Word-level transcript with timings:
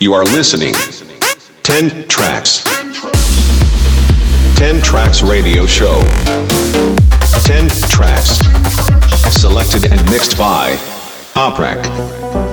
You 0.00 0.12
are 0.14 0.22
listening. 0.22 0.74
10 1.64 2.06
tracks. 2.06 2.62
10 4.54 4.80
tracks 4.80 5.22
radio 5.22 5.66
show. 5.66 6.00
10 7.42 7.68
tracks. 7.90 8.38
Selected 9.40 9.90
and 9.90 10.00
mixed 10.08 10.38
by 10.38 10.76
Oprek. 11.34 12.47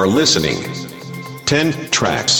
Are 0.00 0.06
listening. 0.06 0.56
10 1.44 1.90
tracks. 1.90 2.39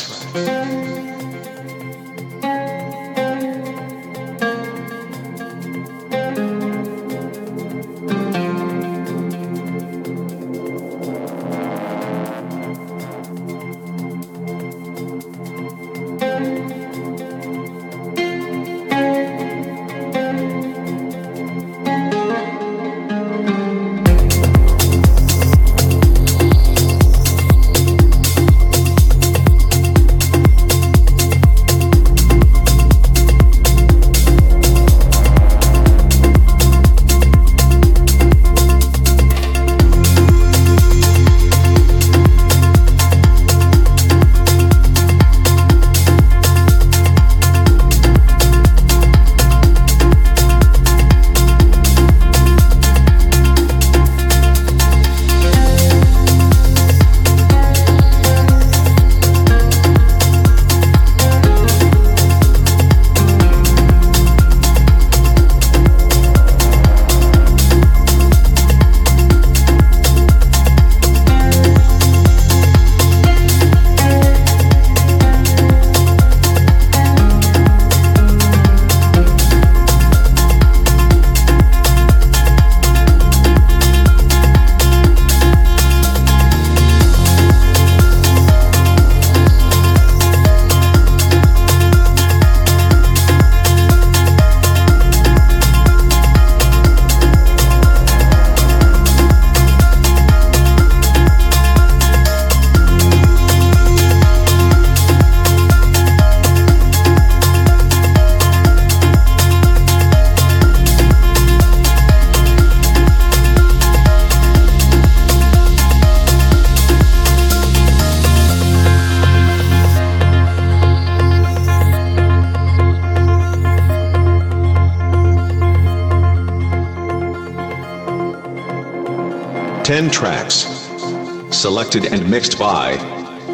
And 131.93 132.31
mixed 132.31 132.57
by 132.57 132.99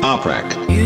Oprek. 0.03 0.86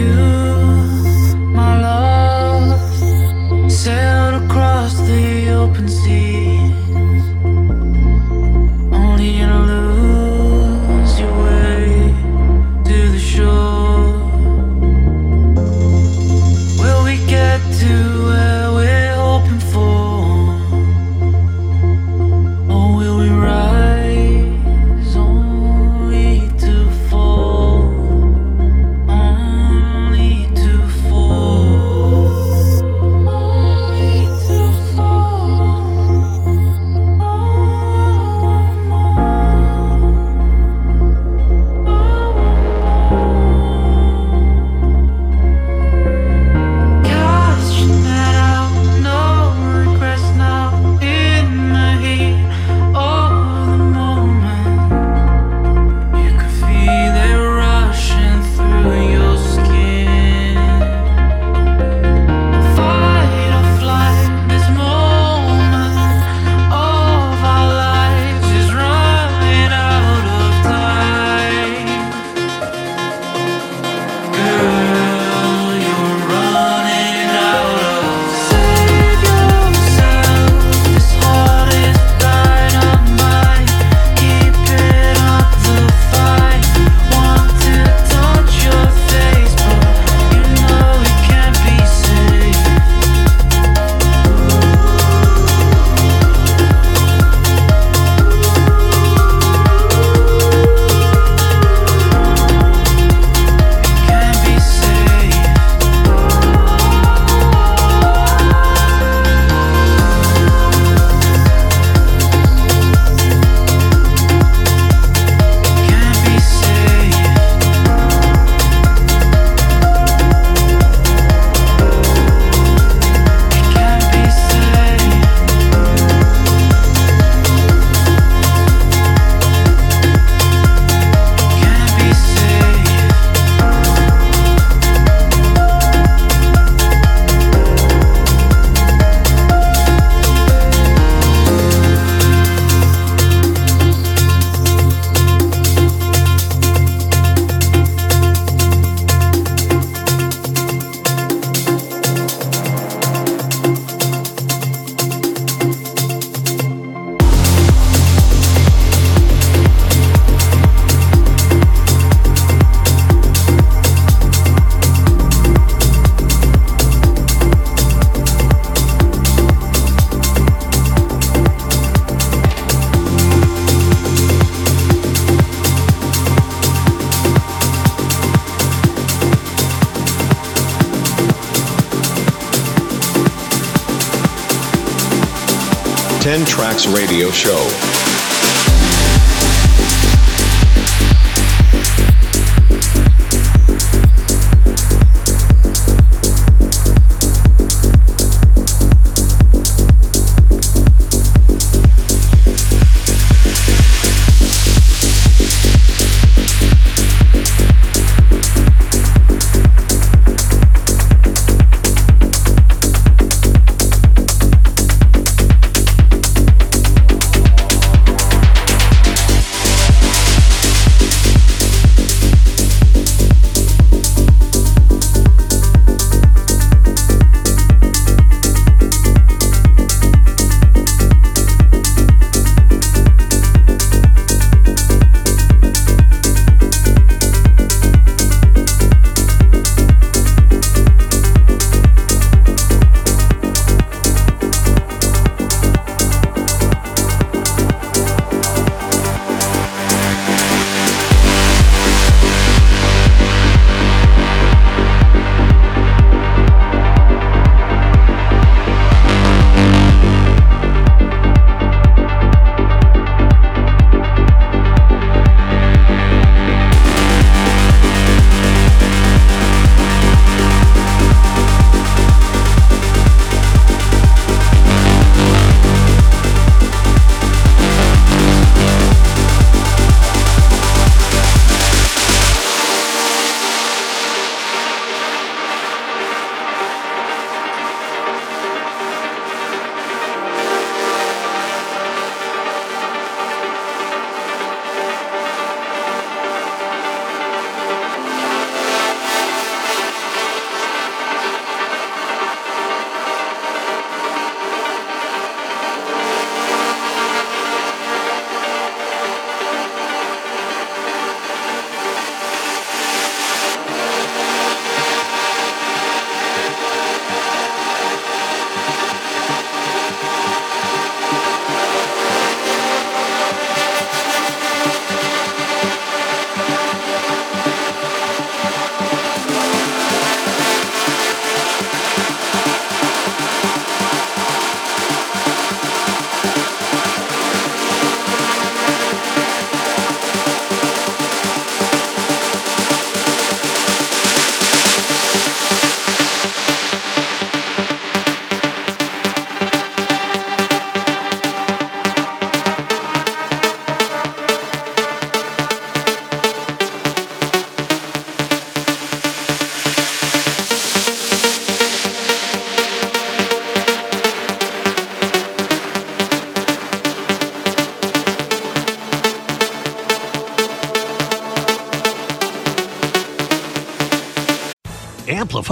10 186.30 186.44
Tracks 186.44 186.86
Radio 186.86 187.28
Show. 187.32 187.89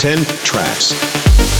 10 0.00 0.24
tracks. 0.44 1.59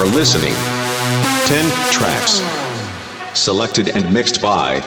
Are 0.00 0.06
listening. 0.06 0.54
10 1.46 1.70
tracks. 1.92 2.40
Selected 3.38 3.90
and 3.90 4.10
mixed 4.12 4.40
by 4.40 4.80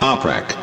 Oprek. 0.00 0.61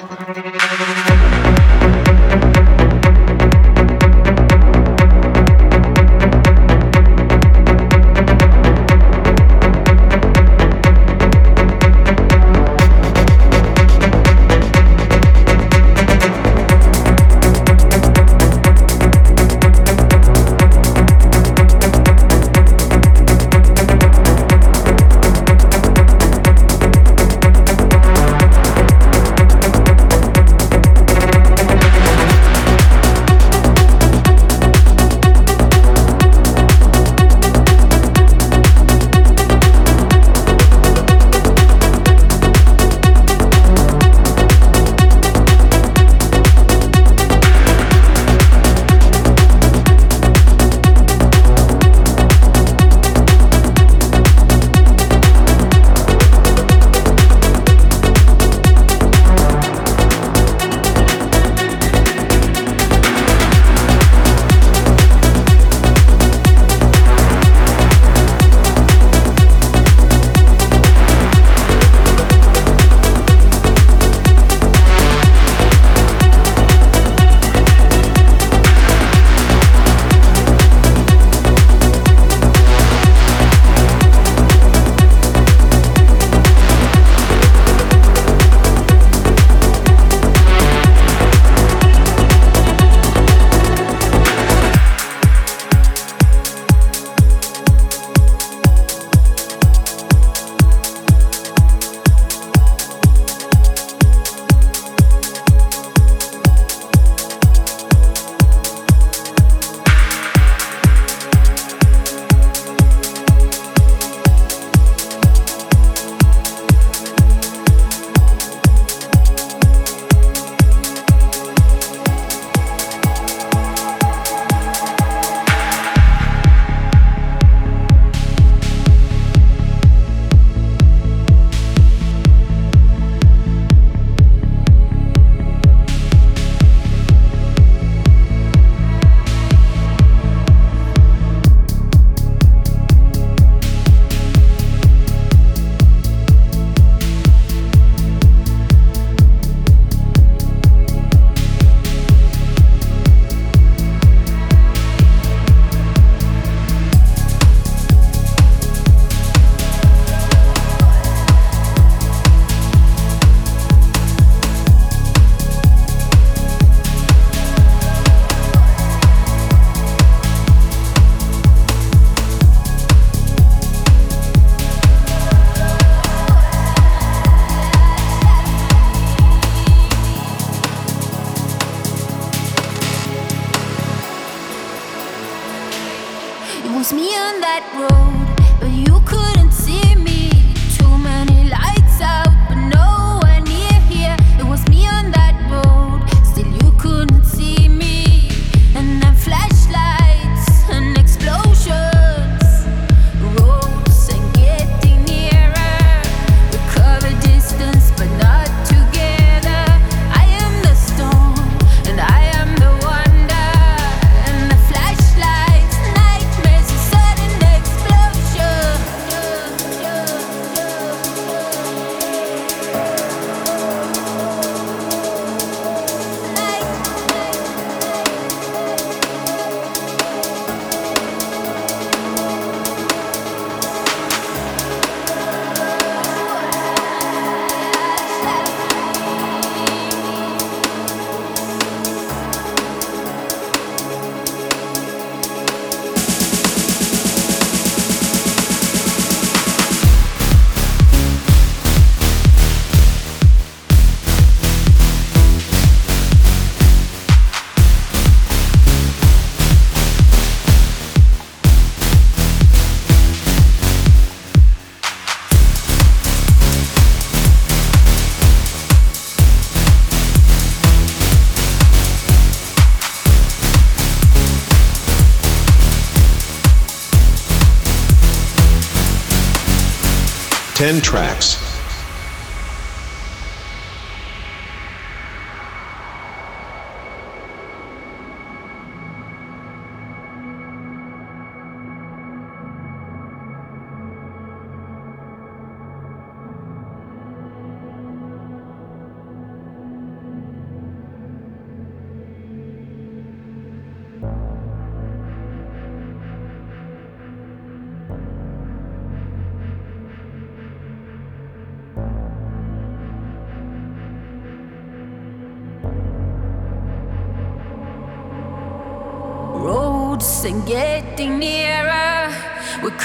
Tracks. 280.79 281.48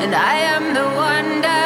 and 0.00 0.14
I 0.14 0.34
am 0.54 0.74
the 0.74 0.86
wonder. 0.96 1.62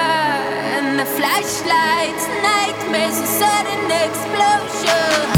And 0.76 0.98
the 0.98 1.06
flashlights, 1.16 2.26
nightmares, 2.42 3.18
a 3.18 3.26
sudden 3.26 3.90
explosion. 3.90 5.37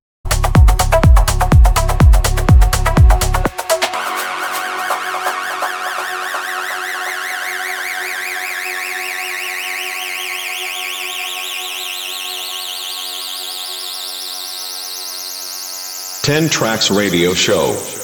Ten 16.31 16.47
Tracks 16.47 16.89
Radio 16.89 17.33
Show. 17.33 18.00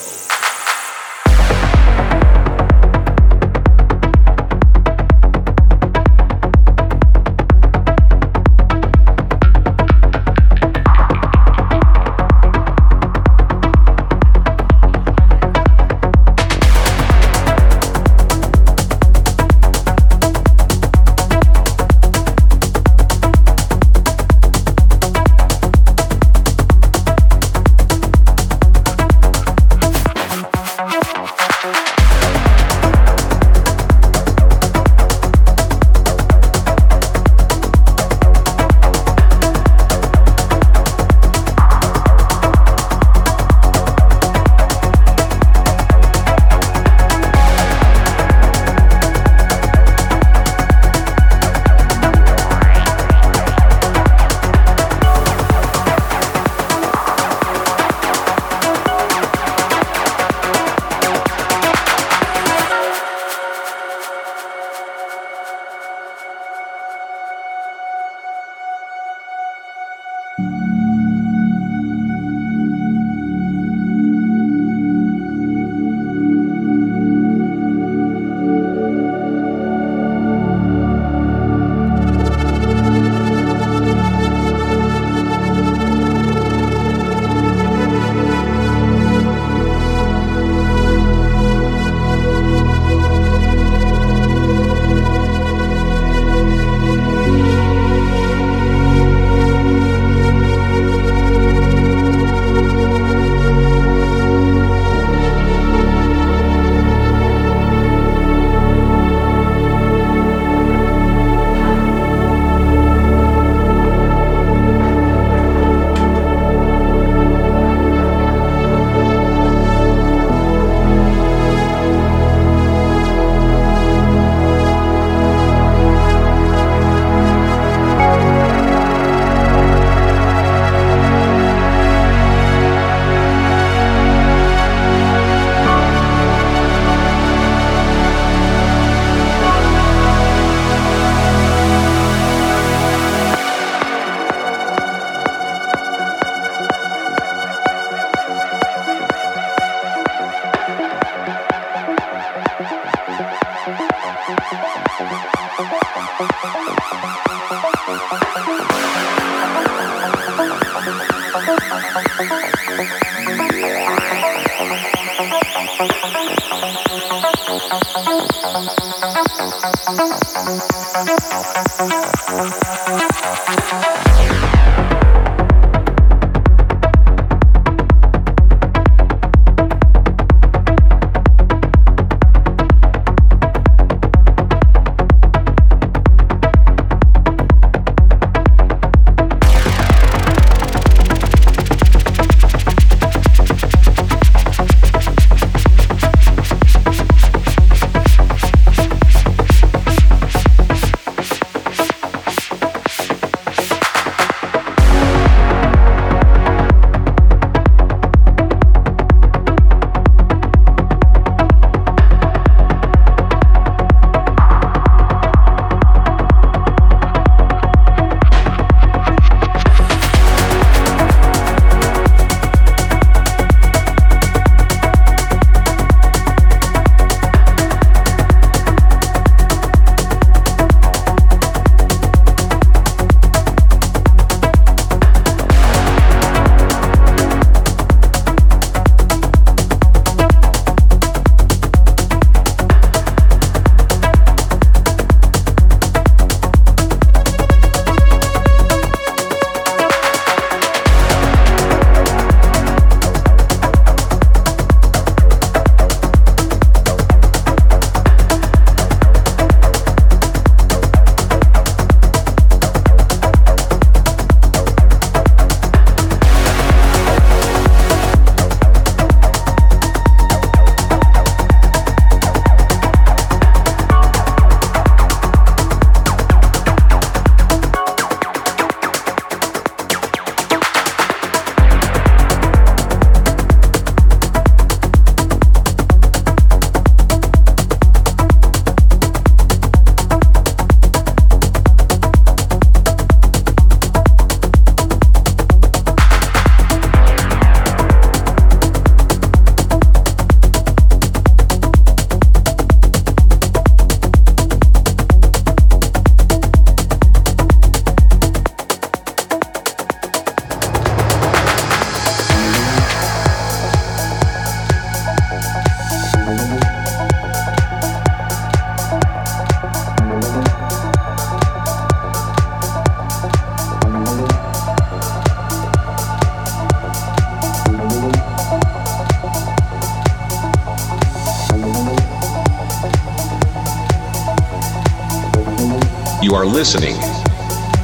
Are 336.38 336.46
listening. 336.46 336.96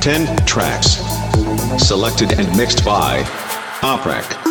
10 0.02 0.46
tracks. 0.46 0.98
Selected 1.84 2.40
and 2.40 2.56
mixed 2.56 2.86
by 2.86 3.24
Oprek. 3.82 4.43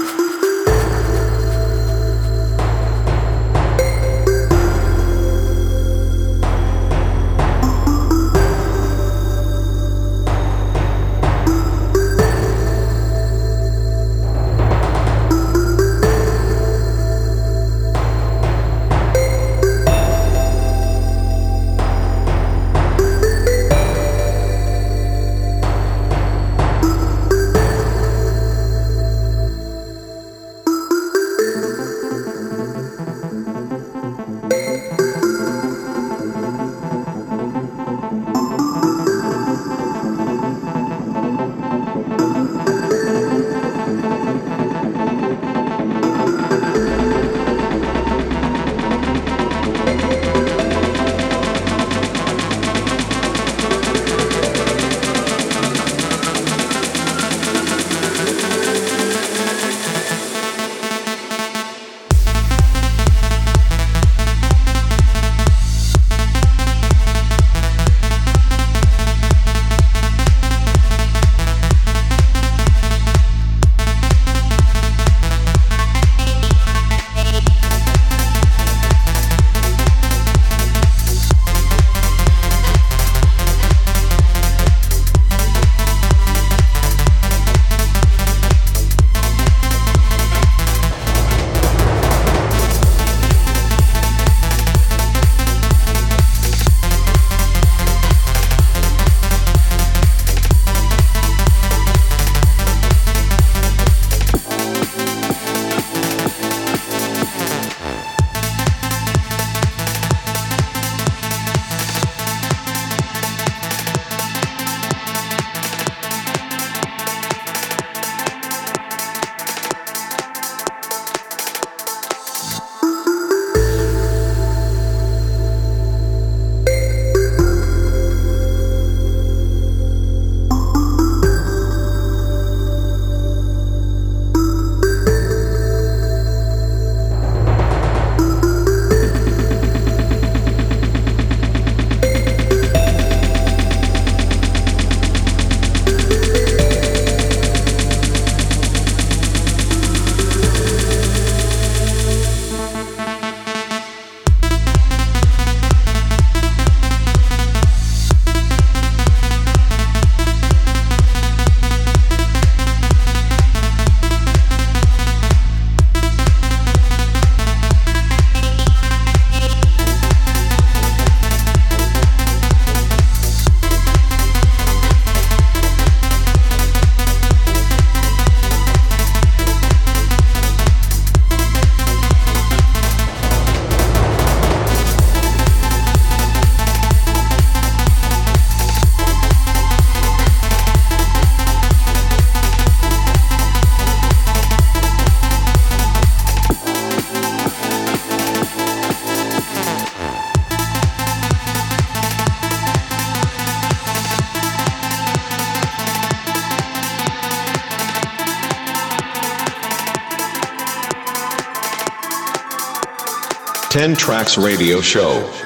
Ten 213.82 213.96
Tracks 213.96 214.38
Radio 214.38 214.80
Show. 214.80 215.41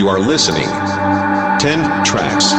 You 0.00 0.08
are 0.08 0.18
listening. 0.18 0.64
10 1.60 2.04
tracks. 2.06 2.54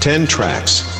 ten 0.00 0.26
tracks. 0.26 0.97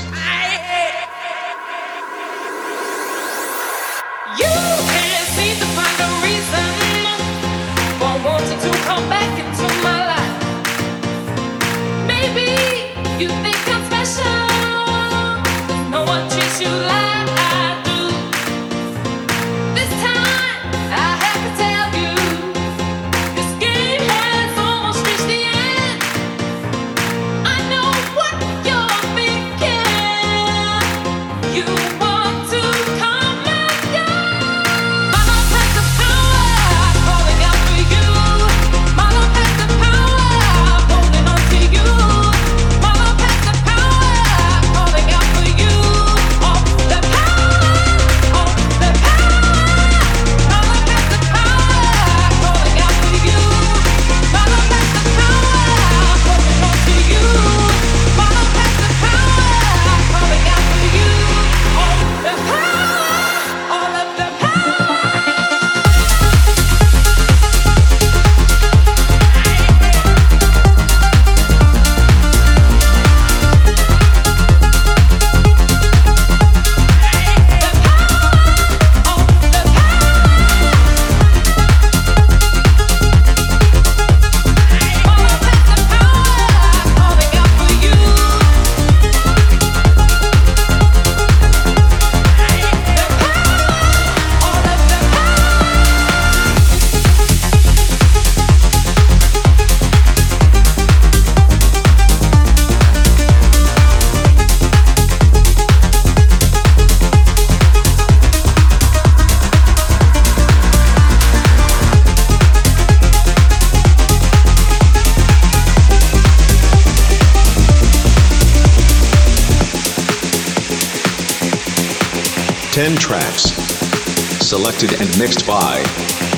selected 124.79 125.01
and 125.01 125.18
mixed 125.18 125.47
by 125.47 125.83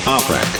Oprek. 0.06 0.59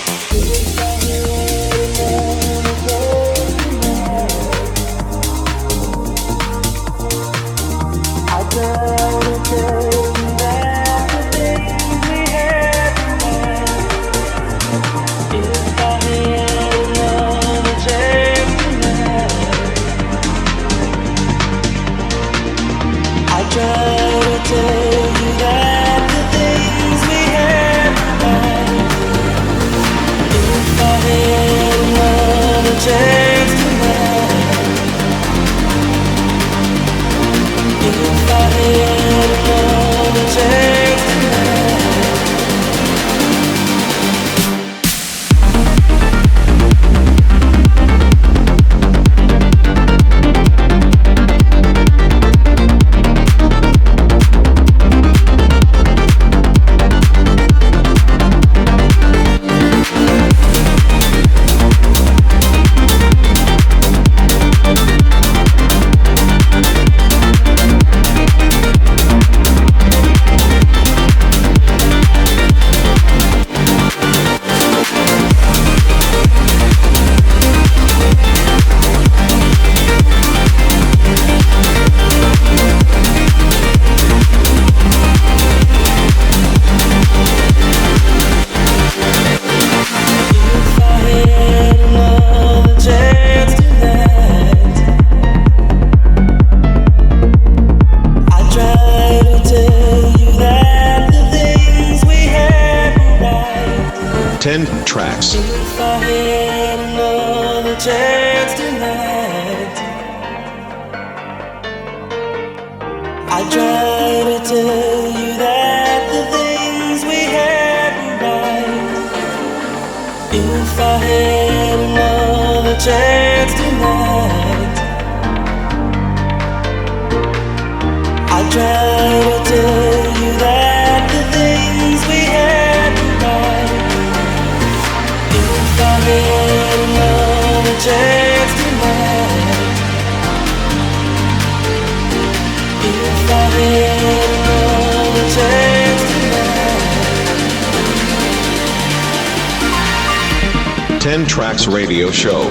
Tracks 151.40 151.66
Radio 151.66 152.10
Show. 152.10 152.50